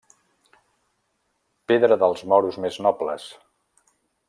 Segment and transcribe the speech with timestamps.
[1.73, 3.29] Pedra dels moros més nobles.